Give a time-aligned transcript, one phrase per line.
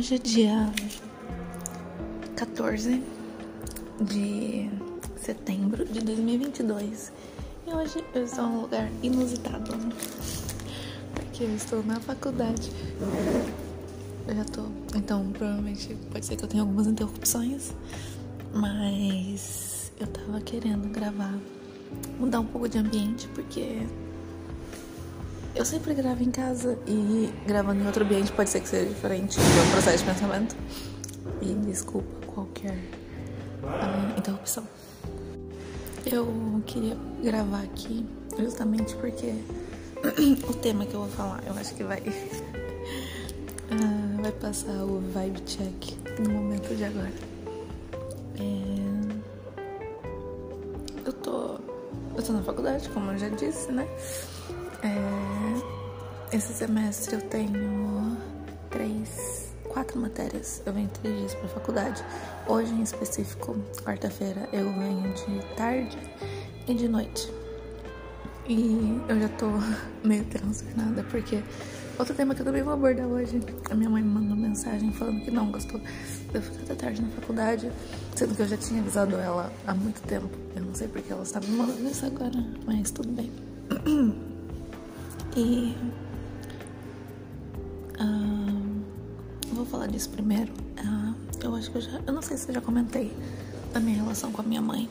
[0.00, 0.72] Hoje é dia
[2.34, 3.02] 14
[4.00, 4.70] de
[5.18, 7.12] setembro de 2022
[7.66, 9.72] e hoje eu estou em um lugar inusitado
[11.12, 12.70] porque eu estou na faculdade.
[14.26, 14.62] Eu já tô,
[14.96, 17.74] então provavelmente pode ser que eu tenha algumas interrupções,
[18.54, 21.38] mas eu tava querendo gravar,
[22.18, 23.86] mudar um pouco de ambiente porque
[25.54, 29.38] eu sempre gravo em casa e gravando em outro ambiente pode ser que seja diferente
[29.38, 30.56] do meu processo de pensamento.
[31.42, 32.78] E desculpa qualquer
[33.62, 34.64] uh, interrupção.
[36.06, 38.06] Eu queria gravar aqui
[38.38, 39.34] justamente porque
[40.48, 42.02] o tema que eu vou falar eu acho que vai uh,
[44.22, 47.12] vai passar o vibe check no momento de agora.
[48.38, 48.70] É...
[51.04, 51.58] Eu tô
[52.16, 53.86] eu tô na faculdade, como eu já disse, né?
[54.82, 58.16] É, esse semestre eu tenho
[58.70, 60.62] três, quatro matérias.
[60.64, 62.04] Eu venho três dias para faculdade.
[62.46, 65.98] Hoje, em específico, quarta-feira, eu venho de tarde
[66.66, 67.30] e de noite.
[68.48, 69.46] E eu já tô
[70.02, 71.42] meio transtornada porque
[71.98, 73.40] outro tema que eu também vou abordar hoje.
[73.70, 77.02] A minha mãe me mandou mensagem falando que não gostou de eu ficar até tarde
[77.02, 77.70] na faculdade,
[78.16, 80.30] sendo que eu já tinha avisado ela há muito tempo.
[80.56, 83.30] Eu não sei porque ela estava me mandando isso agora, mas tudo bem.
[85.36, 85.76] E.
[88.00, 88.82] Uh,
[89.52, 90.52] vou falar disso primeiro.
[90.78, 92.00] Uh, eu acho que eu já.
[92.06, 93.12] Eu não sei se eu já comentei
[93.72, 94.88] da minha relação com a minha mãe.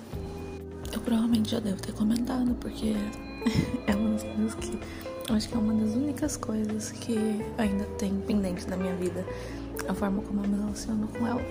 [0.94, 2.96] Eu provavelmente já devo ter comentado, porque
[3.88, 4.80] é uma das coisas que.
[5.28, 7.18] Eu acho que é uma das únicas coisas que
[7.58, 9.26] ainda tem pendente na minha vida.
[9.88, 11.42] A forma como eu me relaciono com ela.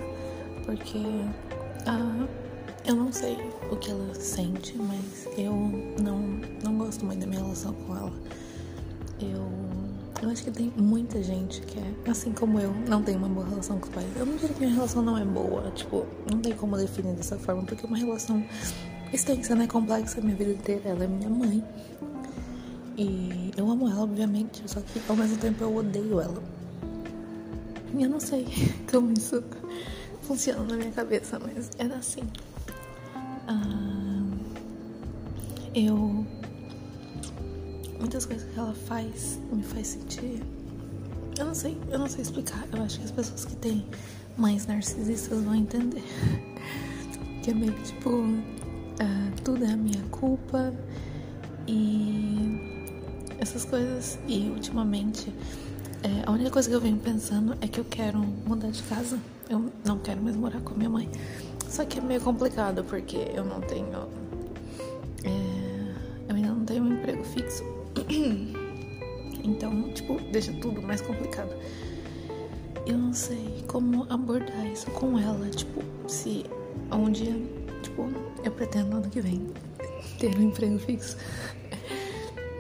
[0.64, 0.98] Porque.
[0.98, 2.48] Uh,
[2.86, 3.36] eu não sei
[3.70, 5.53] o que ela sente, mas eu
[6.03, 6.20] não,
[6.64, 8.12] não gosto muito da minha relação com ela.
[9.20, 9.48] Eu,
[10.22, 13.47] eu acho que tem muita gente que é, assim como eu, não tem uma boa
[13.47, 14.06] relação com os pais.
[14.16, 17.38] Eu não diria que minha relação não é boa, tipo, não tem como definir dessa
[17.38, 18.44] forma, porque é uma relação
[19.12, 19.66] extensa, né?
[19.66, 20.91] Complexa, minha vida inteira.
[20.91, 21.65] Ela é minha mãe.
[22.97, 26.43] E eu amo ela, obviamente, só que ao mesmo tempo eu odeio ela.
[27.97, 28.47] E eu não sei
[28.91, 29.43] como isso
[30.22, 32.22] funciona na minha cabeça, mas era assim.
[33.47, 34.22] Ah,
[35.75, 36.26] eu
[37.98, 40.42] muitas coisas que ela faz me faz sentir.
[41.38, 42.66] Eu não sei, eu não sei explicar.
[42.72, 43.86] Eu acho que as pessoas que têm
[44.36, 46.03] mães narcisistas vão entender.
[47.42, 50.72] que é meio que tipo, uh, tudo é a minha culpa
[51.66, 52.88] e
[53.38, 54.19] essas coisas.
[54.26, 55.32] E ultimamente,
[56.03, 59.19] é, a única coisa que eu venho pensando é que eu quero mudar de casa.
[59.48, 61.08] Eu não quero mais morar com a minha mãe.
[61.69, 64.08] Só que é meio complicado porque eu não tenho.
[65.25, 67.78] É, eu ainda não tenho um emprego fixo.
[69.49, 71.50] Então, tipo, deixa tudo mais complicado.
[72.87, 75.49] Eu não sei como abordar isso com ela.
[75.49, 76.44] Tipo, se
[76.93, 77.34] um dia,
[77.82, 78.09] tipo,
[78.44, 79.47] eu pretendo ano que vem
[80.19, 81.16] ter um emprego fixo.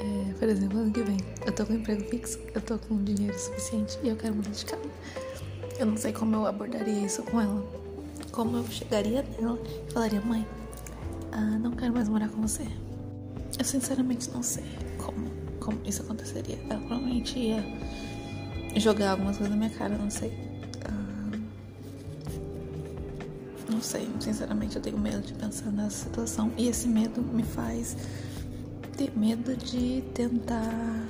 [0.00, 3.02] É, por exemplo, ano que vem eu tô com um emprego fixo, eu tô com
[3.02, 4.80] dinheiro suficiente e eu quero mudar de casa.
[5.76, 7.66] Eu não sei como eu abordaria isso com ela.
[8.30, 10.46] Como eu chegaria nela e falaria, mãe,
[11.32, 12.64] ah, não quero mais morar com você.
[13.58, 14.64] Eu sinceramente não sei
[15.58, 16.58] como, isso aconteceria.
[16.68, 17.64] Ela provavelmente ia
[18.76, 20.30] jogar algumas coisas na minha cara, não sei.
[20.88, 21.40] Uh,
[23.70, 26.52] não sei, sinceramente eu tenho medo de pensar nessa situação.
[26.56, 27.96] E esse medo me faz
[28.96, 31.06] ter medo de tentar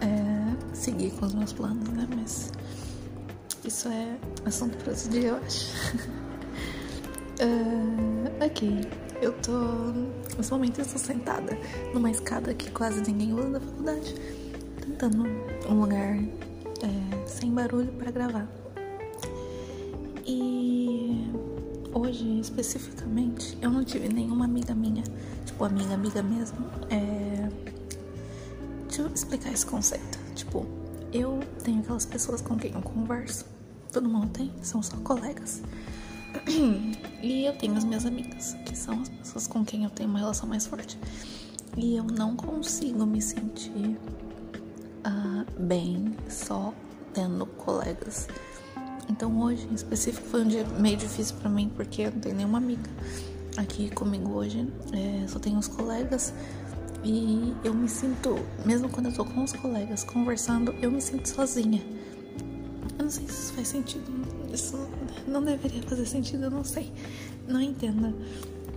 [0.00, 2.06] é, seguir com os meus planos, né?
[2.16, 2.52] Mas
[3.64, 5.72] isso é assunto para outro dia, eu acho.
[7.40, 9.03] uh, ok.
[9.20, 9.52] Eu tô.
[10.36, 11.56] Nesse momento eu estou sentada
[11.92, 14.14] numa escada que quase ninguém usa da faculdade,
[14.80, 15.24] tentando
[15.68, 18.48] um lugar é, sem barulho para gravar.
[20.26, 21.30] E
[21.92, 25.04] hoje especificamente eu não tive nenhuma amiga minha,
[25.44, 26.58] tipo amiga, amiga mesmo.
[26.90, 27.48] É...
[28.88, 30.18] Deixa eu explicar esse conceito.
[30.34, 30.66] Tipo,
[31.12, 33.44] eu tenho aquelas pessoas com quem eu converso.
[33.92, 35.62] Todo mundo tem, são só colegas.
[37.22, 40.18] E eu tenho as minhas amigas, que são as pessoas com quem eu tenho uma
[40.18, 40.98] relação mais forte.
[41.74, 43.98] E eu não consigo me sentir
[45.06, 46.74] uh, bem só
[47.14, 48.28] tendo colegas.
[49.08, 52.36] Então hoje, em específico, foi um dia meio difícil para mim porque eu não tenho
[52.36, 52.90] nenhuma amiga
[53.56, 54.70] aqui comigo hoje.
[54.92, 56.34] É, só tenho os colegas
[57.02, 61.26] e eu me sinto, mesmo quando eu tô com os colegas conversando, eu me sinto
[61.28, 61.82] sozinha.
[62.98, 64.10] Eu não sei se isso faz sentido
[64.54, 64.78] isso
[65.26, 66.92] não deveria fazer sentido, eu não sei.
[67.46, 68.14] Não entenda.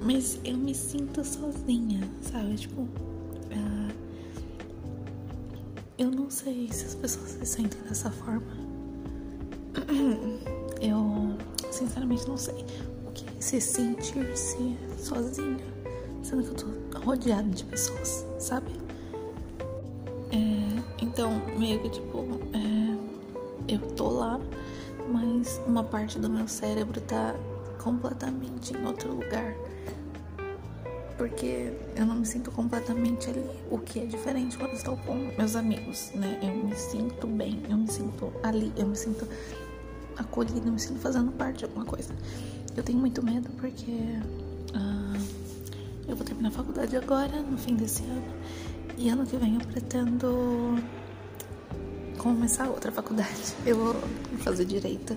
[0.02, 2.56] Mas eu me sinto sozinha, sabe?
[2.56, 2.82] Tipo.
[2.82, 3.94] Uh,
[5.98, 8.46] eu não sei se as pessoas se sentem dessa forma.
[10.82, 11.38] eu
[11.72, 12.66] sinceramente não sei
[13.08, 15.58] o que é se sentir-se sozinha,
[16.24, 18.72] sendo que eu tô rodeada de pessoas, sabe?
[20.32, 24.40] É, então, meio que tipo, é, eu tô lá,
[25.08, 27.36] mas uma parte do meu cérebro tá
[27.82, 29.56] completamente em outro lugar.
[31.18, 35.56] Porque eu não me sinto completamente ali, o que é diferente quando estou com meus
[35.56, 36.40] amigos, né?
[36.44, 39.28] Eu me sinto bem, eu me sinto ali, eu me sinto
[40.16, 42.14] acolhida, eu me sinto fazendo parte de alguma coisa.
[42.76, 45.22] Eu tenho muito medo porque uh,
[46.08, 48.34] eu vou terminar a faculdade agora, no fim desse ano,
[48.96, 50.76] e ano que vem eu pretendo
[52.18, 53.56] começar outra faculdade.
[53.66, 53.96] Eu vou
[54.40, 55.16] fazer direito.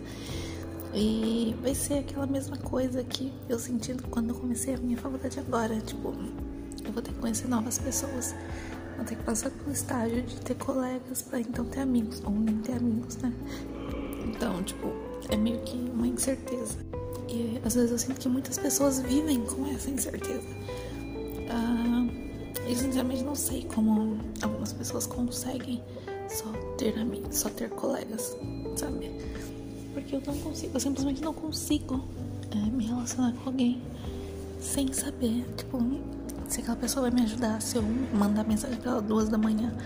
[0.95, 5.39] E vai ser aquela mesma coisa que eu senti quando eu comecei a minha faculdade
[5.39, 5.81] agora.
[5.81, 6.13] Tipo,
[6.85, 8.35] eu vou ter que conhecer novas pessoas.
[8.97, 12.21] Vou ter que passar pelo estágio de ter colegas pra então ter amigos.
[12.25, 13.33] Ou nem ter amigos, né?
[14.27, 14.89] Então, tipo,
[15.29, 16.79] é meio que uma incerteza.
[17.29, 20.49] E às vezes eu sinto que muitas pessoas vivem com essa incerteza.
[21.51, 22.11] Uh,
[22.69, 25.83] eu sinceramente não sei como algumas pessoas conseguem
[26.29, 28.35] só ter amigos, só ter colegas,
[28.75, 29.11] sabe?
[29.93, 32.03] Porque eu não consigo, eu simplesmente não consigo
[32.51, 33.83] é, me relacionar com alguém
[34.59, 35.79] sem saber, tipo,
[36.49, 37.83] se aquela pessoa vai me ajudar, se eu
[38.15, 39.77] mandar mensagem pra ela duas da manhã,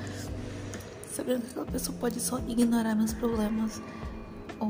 [1.13, 3.83] sabendo que aquela pessoa pode só ignorar meus problemas
[4.61, 4.69] ou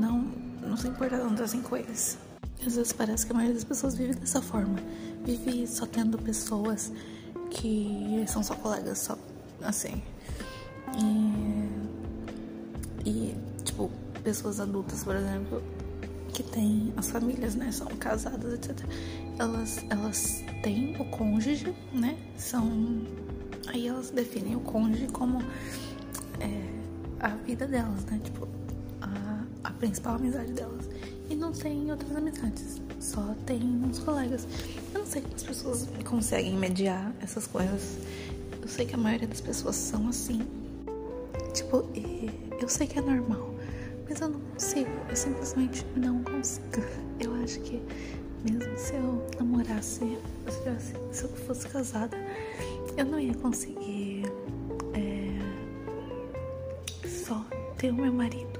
[0.00, 0.24] não,
[0.62, 2.18] não se importar tanto assim com eles.
[2.66, 4.78] Às vezes parece que a maioria das pessoas vive dessa forma,
[5.24, 6.90] vive só tendo pessoas
[7.50, 9.18] que são só colegas, só
[9.62, 10.02] assim.
[10.98, 11.49] E,
[14.30, 15.60] pessoas adultas, por exemplo,
[16.32, 18.78] que têm as famílias, né, são casadas, etc.
[19.36, 23.02] Elas, elas têm o cônjuge, né, são.
[23.66, 25.42] Aí elas definem o cônjuge como
[26.38, 26.68] é,
[27.18, 28.46] a vida delas, né, tipo,
[29.00, 30.88] a, a principal amizade delas.
[31.28, 34.46] E não tem outras amizades, só tem uns colegas.
[34.94, 37.98] Eu não sei como as pessoas conseguem mediar essas coisas.
[38.62, 40.40] Eu sei que a maioria das pessoas são assim.
[41.52, 41.84] Tipo,
[42.60, 43.49] eu sei que é normal.
[44.10, 46.66] Mas eu não consigo, eu simplesmente não consigo.
[47.20, 47.80] Eu acho que
[48.42, 50.18] mesmo se eu namorasse,
[51.12, 52.16] se eu fosse casada,
[52.96, 54.24] eu não ia conseguir
[54.94, 55.38] é,
[57.06, 57.46] só
[57.78, 58.58] ter o meu marido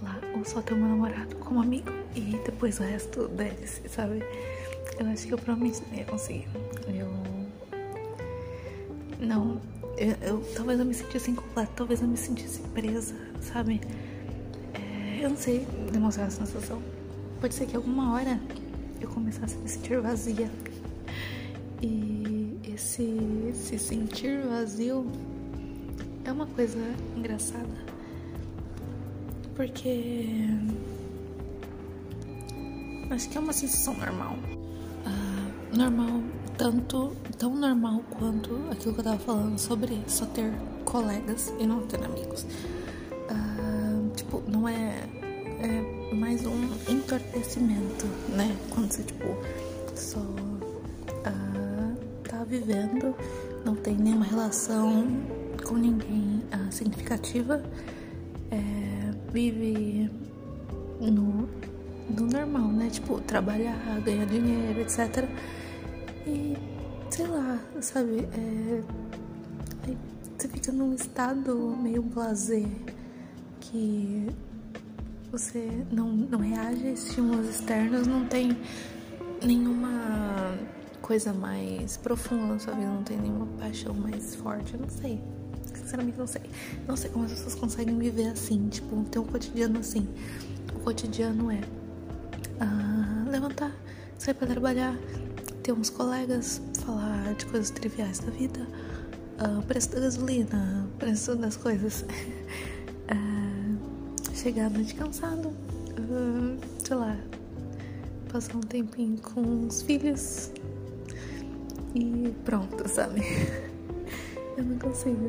[0.00, 4.22] lá, ou só ter o meu namorado como amigo e depois o resto deles, sabe?
[5.00, 6.46] Eu acho que eu provavelmente não ia conseguir.
[6.86, 7.10] Eu.
[9.18, 9.60] Não.
[9.96, 13.80] Eu, eu, talvez eu me sentisse incompleta, talvez eu me sentisse presa, sabe?
[15.20, 16.82] Eu não sei demonstrar essa sensação.
[17.42, 18.40] Pode ser que alguma hora
[18.98, 20.50] eu começasse a me sentir vazia.
[21.82, 25.06] E esse se sentir vazio
[26.24, 26.78] é uma coisa
[27.14, 27.68] engraçada.
[29.54, 30.24] Porque
[33.10, 34.38] acho que é uma sensação normal.
[35.04, 36.22] Uh, normal,
[36.56, 40.50] tanto tão normal quanto aquilo que eu tava falando sobre só ter
[40.86, 42.46] colegas e não ter amigos
[44.30, 45.08] tipo, não é
[46.30, 48.56] mais um entorpecimento, né?
[48.70, 49.36] Quando você, tipo,
[49.96, 50.20] só
[51.24, 51.92] ah,
[52.22, 53.16] tá vivendo,
[53.64, 55.08] não tem nenhuma relação
[55.66, 57.60] com ninguém ah, significativa,
[58.48, 60.08] é, vive
[61.00, 61.48] no,
[62.08, 62.88] no normal, né?
[62.90, 65.28] Tipo, trabalhar, ganhar dinheiro, etc.
[66.28, 66.56] E
[67.10, 68.28] sei lá, sabe?
[68.32, 68.82] É,
[70.38, 72.68] você fica num estado meio blazer
[73.58, 74.28] que
[75.30, 78.56] você não, não reage a estímulos externos, não tem
[79.44, 80.58] nenhuma
[81.00, 85.20] coisa mais profunda na sua vida, não tem nenhuma paixão mais forte, eu não sei.
[85.74, 86.42] Sinceramente, não sei.
[86.86, 90.08] Não sei como as pessoas conseguem viver assim, tipo, ter um cotidiano assim.
[90.74, 93.72] O cotidiano é uh, levantar,
[94.18, 94.96] sair pra trabalhar,
[95.62, 98.66] ter uns colegas, falar de coisas triviais da vida,
[99.38, 102.02] uh, preço da gasolina, preço das coisas.
[102.02, 103.49] uh,
[104.40, 107.14] chegar à noite cansado, uh, sei lá,
[108.32, 110.50] passar um tempinho com os filhos
[111.94, 113.20] e pronto, sabe?
[114.56, 115.26] eu não consigo.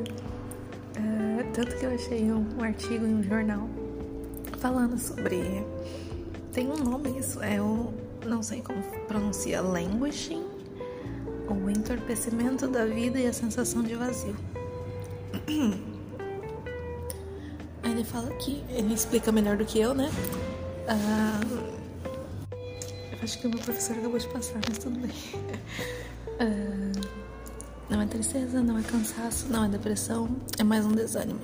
[0.96, 3.68] Uh, tanto que eu achei um, um artigo em um jornal
[4.58, 5.62] falando sobre.
[6.50, 7.92] Tem um nome isso, é o.
[8.24, 10.46] Não sei como pronuncia, languishing,
[11.50, 14.36] o entorpecimento da vida e a sensação de vazio.
[17.92, 20.10] ele fala que ele explica melhor do que eu, né?
[20.88, 21.40] Ah,
[22.50, 25.10] eu acho que o meu professor acabou de passar, mas tudo bem.
[26.40, 26.92] Ah,
[27.90, 31.40] Não é tristeza, não é cansaço, não é depressão, é mais um desânimo,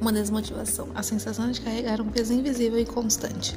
[0.00, 3.56] uma desmotivação, a sensação de carregar um peso invisível e constante.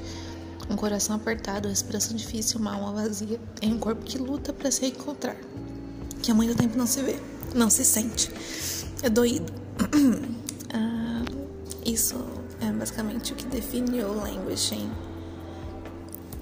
[0.70, 4.86] Um coração apertado, respiração difícil, uma alma vazia, em um corpo que luta para se
[4.86, 5.38] encontrar,
[6.22, 7.16] que há muito tempo não se vê,
[7.56, 8.30] não se sente,
[9.02, 9.52] é doído.
[11.94, 12.16] ah, isso
[12.60, 14.90] é basicamente o que define o languishing.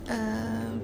[0.08, 0.82] Uh,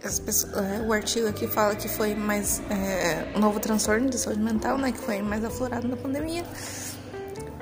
[0.00, 4.40] pessoas, uh, o artigo aqui fala que foi mais é, um novo transtorno de saúde
[4.40, 6.44] mental, né, que foi mais aflorado na pandemia.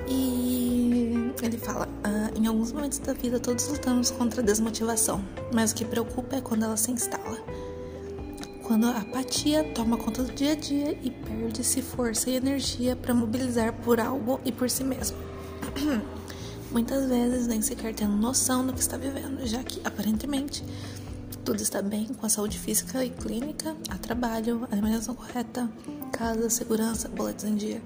[0.06, 5.72] E ele fala: uh, em alguns momentos da vida todos lutamos contra a desmotivação, mas
[5.72, 7.38] o que preocupa é quando ela se instala.
[8.62, 13.12] Quando a apatia toma conta do dia a dia e perde-se força e energia para
[13.12, 15.23] mobilizar por algo e por si mesmo.
[16.70, 20.64] Muitas vezes nem sequer tendo noção do que está vivendo, já que aparentemente
[21.44, 25.70] tudo está bem com a saúde física e clínica, a trabalho, a alimentação correta,
[26.10, 27.82] casa, segurança, boletos em dia.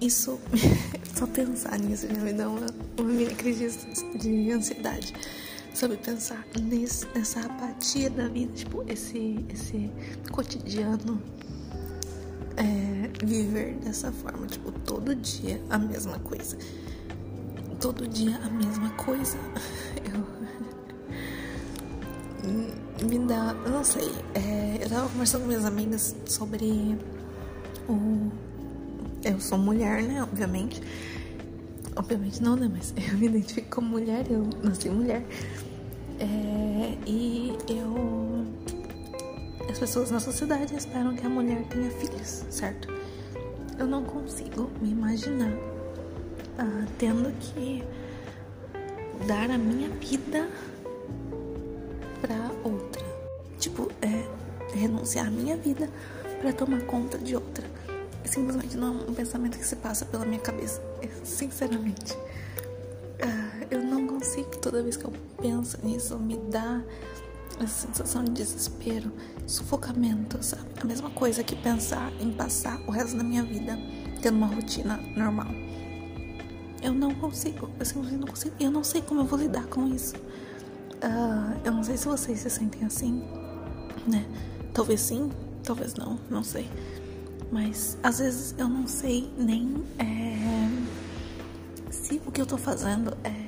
[0.00, 0.40] Isso,
[1.14, 2.66] só pensar nisso já me dá uma,
[2.98, 3.78] uma mini crise
[4.18, 5.14] de ansiedade.
[5.74, 9.90] Sobre pensar nesse, nessa apatia da vida, tipo, esse, esse
[10.30, 11.22] cotidiano
[12.56, 16.56] é, viver dessa forma, tipo, todo dia a mesma coisa
[17.82, 19.36] todo dia a mesma coisa.
[20.06, 20.42] Eu.
[23.08, 23.56] Me dá.
[23.64, 24.08] Eu não sei.
[24.34, 26.96] É, eu tava conversando com minhas amigas sobre
[27.88, 28.30] o.
[29.24, 30.22] Eu sou mulher, né?
[30.22, 30.80] Obviamente.
[31.96, 32.70] Obviamente não, né?
[32.72, 35.26] Mas eu me identifico como mulher, eu nasci mulher.
[36.20, 38.46] É, e eu.
[39.68, 42.88] As pessoas na sociedade esperam que a mulher tenha filhos, certo?
[43.78, 47.82] Eu não consigo me imaginar uh, tendo que
[49.26, 50.48] dar a minha vida
[52.20, 53.02] para outra.
[53.58, 55.88] Tipo, é renunciar à minha vida
[56.40, 57.64] para tomar conta de outra.
[58.24, 60.82] Simplesmente não é um pensamento que se passa pela minha cabeça.
[61.24, 62.14] Sinceramente.
[62.14, 66.82] Uh, eu não consigo, toda vez que eu penso nisso, me dá
[67.64, 69.12] essa sensação de desespero,
[69.46, 70.68] sufocamento, sabe?
[70.80, 73.78] A mesma coisa que pensar em passar o resto da minha vida
[74.20, 75.48] tendo uma rotina normal.
[76.82, 78.54] Eu não consigo, eu simplesmente não consigo.
[78.58, 80.16] Eu não sei como eu vou lidar com isso.
[80.16, 83.22] Uh, eu não sei se vocês se sentem assim,
[84.06, 84.24] né?
[84.72, 85.30] Talvez sim,
[85.62, 86.68] talvez não, não sei.
[87.50, 90.32] Mas às vezes eu não sei nem é,
[91.90, 93.41] se o que eu tô fazendo é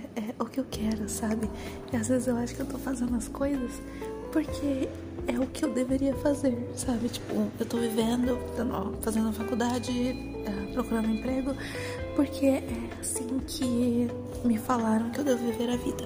[0.44, 1.48] o que eu quero, sabe?
[1.92, 3.80] E às vezes eu acho que eu tô fazendo as coisas
[4.32, 4.88] porque
[5.28, 7.08] é o que eu deveria fazer, sabe?
[7.08, 8.36] Tipo, eu tô vivendo,
[9.00, 9.92] fazendo faculdade,
[10.44, 11.54] é, procurando emprego,
[12.16, 14.08] porque é assim que
[14.44, 16.04] me falaram que eu devo viver a vida.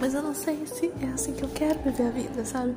[0.00, 2.74] Mas eu não sei se é assim que eu quero viver a vida, sabe?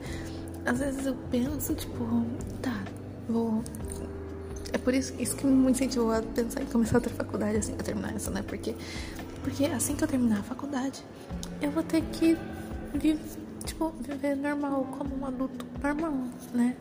[0.66, 2.26] Às vezes eu penso, tipo,
[2.62, 2.84] tá,
[3.30, 3.64] vou.
[4.74, 7.84] É por isso, isso que me incentivou a pensar em começar outra faculdade assim eu
[7.84, 8.44] terminar essa, né?
[8.46, 8.76] Porque,
[9.44, 11.04] porque assim que eu terminar a faculdade,
[11.62, 12.38] eu vou ter que
[12.94, 13.20] viver,
[13.66, 16.14] tipo, viver normal, como um adulto normal,
[16.54, 16.76] né?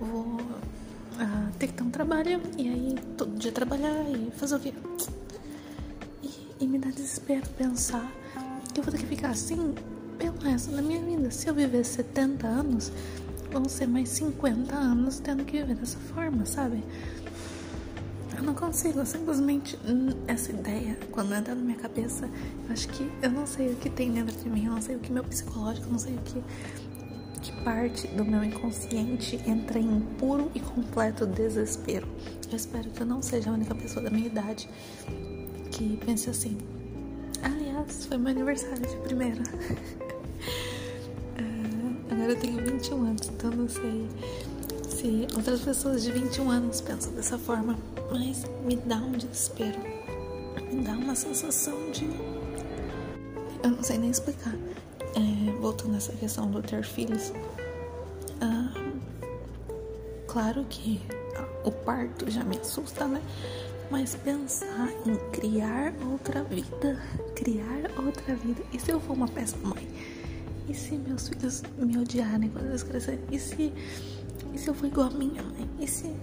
[0.00, 4.60] Vou uh, ter que ter um trabalho e aí todo dia trabalhar e fazer o
[4.60, 4.72] quê?
[6.22, 8.10] E, e me dá desespero pensar
[8.72, 9.74] que eu vou ter que ficar assim
[10.18, 11.30] pelo resto da minha vida.
[11.30, 12.92] Se eu viver 70 anos,
[13.52, 16.82] vão ser mais 50 anos tendo que viver dessa forma, sabe?
[18.44, 19.78] Eu não consigo, simplesmente
[20.26, 22.28] essa ideia, quando entra na minha cabeça,
[22.66, 24.96] eu acho que eu não sei o que tem dentro de mim, eu não sei
[24.96, 26.42] o que meu psicológico, eu não sei o que
[27.40, 32.06] que parte do meu inconsciente entra em puro e completo desespero.
[32.50, 34.68] Eu espero que eu não seja a única pessoa da minha idade
[35.70, 36.58] que pense assim.
[37.42, 39.42] Aliás, foi meu aniversário de primeira.
[41.40, 44.06] uh, agora eu tenho 21 anos, então não sei
[45.36, 47.78] outras pessoas de 21 anos pensam dessa forma,
[48.10, 49.78] mas me dá um desespero.
[50.72, 52.04] Me dá uma sensação de.
[53.62, 54.54] Eu não sei nem explicar
[55.14, 57.32] é, voltando nessa questão do ter filhos,
[58.40, 58.72] ah,
[60.26, 61.00] claro que
[61.64, 63.22] o parto já me assusta, né?
[63.90, 67.00] Mas pensar em criar outra vida,
[67.34, 68.62] criar outra vida.
[68.72, 69.88] E se eu for uma péssima mãe?
[70.68, 73.20] E se meus filhos me odiarem quando eles crescerem?
[73.30, 73.72] E se,
[74.54, 75.68] e se eu for igual a minha mãe?
[75.80, 76.14] E se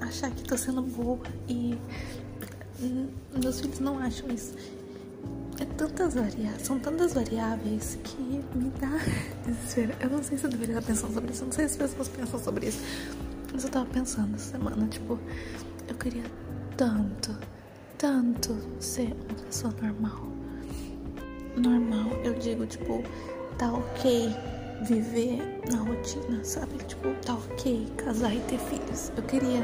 [0.00, 1.78] achar que tô sendo boa e
[3.34, 4.54] meus filhos não acham isso?
[5.62, 8.20] é tantas variáveis, são tantas variáveis que
[8.54, 8.98] me dá
[9.46, 9.94] desespero.
[10.00, 11.90] Eu não sei se eu deveria estar pensando sobre isso, eu não sei se as
[11.90, 12.80] pessoas pensam sobre isso,
[13.52, 15.18] mas eu tava pensando essa semana, tipo,
[15.88, 16.24] eu queria
[16.76, 17.36] tanto,
[17.98, 20.32] tanto ser uma pessoa normal.
[21.56, 23.02] Normal, eu digo, tipo,
[23.58, 24.34] tá ok
[24.84, 26.76] viver na rotina, sabe?
[26.86, 29.12] Tipo, tá ok casar e ter filhos.
[29.16, 29.60] Eu queria,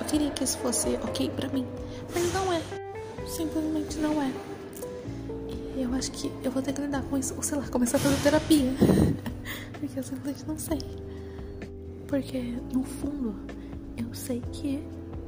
[0.00, 1.66] eu queria que isso fosse ok pra mim,
[2.12, 2.60] mas não é.
[3.26, 4.30] Simplesmente não é.
[5.76, 7.96] E eu acho que eu vou ter que lidar com isso, ou sei lá, começar
[7.96, 8.72] a fazer terapia.
[9.80, 10.78] Porque eu simplesmente não sei.
[12.06, 13.34] Porque, no fundo,
[13.96, 14.82] eu sei que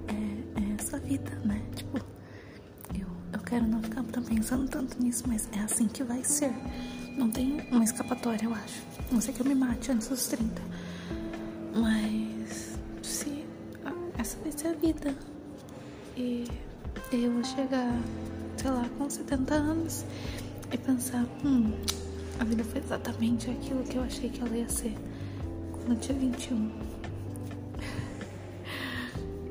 [0.08, 1.61] é, é essa vida, né?
[1.75, 1.99] Tipo,
[2.94, 3.80] eu, eu quero não
[4.37, 6.52] pensando tanto nisso, mas é assim que vai ser.
[7.16, 8.83] Não tem uma escapatória, eu acho.
[9.11, 10.61] Não sei que eu me mate antes dos 30.
[11.75, 13.47] Mas, se.
[14.19, 15.14] Essa vai ser a vida.
[16.16, 16.47] E
[17.12, 17.99] eu vou chegar,
[18.59, 20.05] sei lá, com 70 anos
[20.71, 21.73] e pensar: hum,
[22.38, 24.95] a vida foi exatamente aquilo que eu achei que ela ia ser
[25.73, 26.71] quando eu tinha 21.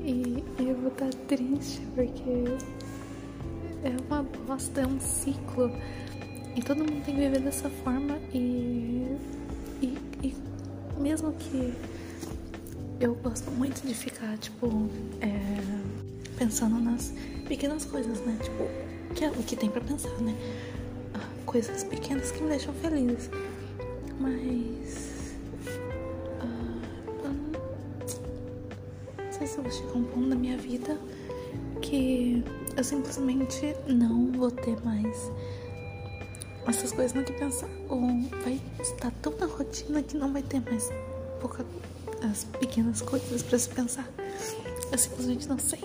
[0.08, 2.44] E eu vou estar triste porque
[3.86, 5.70] é uma bosta, é um ciclo.
[6.54, 9.06] E todo mundo tem que viver dessa forma e,
[9.82, 10.34] e, e
[10.98, 11.74] mesmo que
[12.98, 14.88] eu gosto muito de ficar, tipo,
[15.20, 15.28] é,
[16.38, 17.12] pensando nas
[17.46, 18.38] pequenas coisas, né?
[18.42, 18.68] Tipo,
[19.14, 20.34] que é o que tem pra pensar, né?
[21.14, 23.30] Ah, coisas pequenas que me deixam feliz.
[24.18, 25.36] Mas.
[26.40, 27.28] Uh,
[29.18, 30.98] não sei se eu vou chegar a um ponto da minha vida
[31.82, 32.42] que
[32.76, 35.32] eu simplesmente não vou ter mais
[36.66, 37.68] essas coisas que pensar.
[37.88, 38.00] Ou
[38.42, 40.90] vai estar tão na rotina que não vai ter mais
[41.40, 41.64] pouca,
[42.30, 44.08] as pequenas coisas para se pensar.
[44.92, 45.80] Eu simplesmente não sei.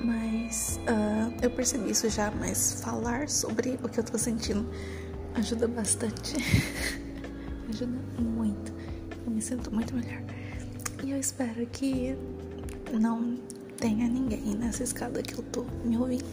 [0.00, 4.68] Mas uh, eu percebi isso já, mas falar sobre o que eu tô sentindo
[5.34, 6.36] ajuda bastante.
[7.68, 8.72] ajuda muito.
[9.26, 10.22] Eu me sinto muito melhor.
[11.02, 12.16] E eu espero que
[12.92, 13.33] não
[13.84, 16.24] tenha ninguém nessa escada que eu tô me ouvindo.